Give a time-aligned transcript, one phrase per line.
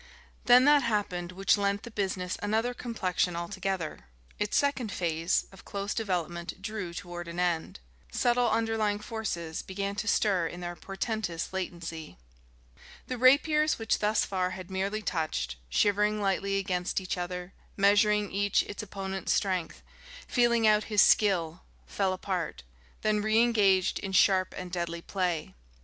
[0.45, 4.07] Then that happened which lent the business another complexion altogether.
[4.39, 7.79] Its second phase, of close development, drew toward an end.
[8.11, 12.17] Subtle underlying forces began to stir in their portentous latency.
[13.09, 18.63] The rapiers which thus far had merely touched, shivering lightly against each other, measuring each
[18.63, 19.83] its opponent's strength,
[20.27, 22.63] feeling out his skill, fell apart,
[23.03, 25.53] then re engaged in sharp and deadly play.